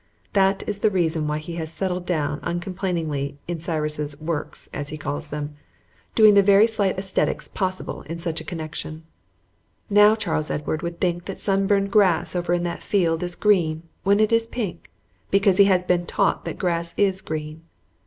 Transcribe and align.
That 0.33 0.63
is 0.65 0.79
the 0.79 0.89
reason 0.89 1.27
why 1.27 1.37
he 1.37 1.57
has 1.57 1.71
settled 1.71 2.07
down 2.07 2.39
uncomplainingly 2.41 3.37
in 3.47 3.59
Cyrus's 3.59 4.19
"Works," 4.19 4.67
as 4.73 4.89
he 4.89 4.97
calls 4.97 5.27
them, 5.27 5.55
doing 6.15 6.33
the 6.33 6.41
very 6.41 6.65
slight 6.65 6.97
aesthetics 6.97 7.47
possible 7.47 8.01
in 8.07 8.17
such 8.17 8.41
a 8.41 8.43
connection. 8.43 9.03
Now 9.91 10.15
Charles 10.15 10.49
Edward 10.49 10.81
would 10.81 10.99
think 10.99 11.25
that 11.25 11.39
sunburned 11.39 11.91
grass 11.91 12.35
over 12.35 12.51
in 12.51 12.63
that 12.63 12.81
field 12.81 13.21
is 13.21 13.35
green, 13.35 13.83
when 14.01 14.19
it 14.19 14.31
is 14.31 14.47
pink, 14.47 14.89
because 15.29 15.57
he 15.57 15.65
has 15.65 15.83
been 15.83 16.07
taught 16.07 16.45
that 16.45 16.57
grass 16.57 16.95
is 16.97 17.21
green. 17.21 17.61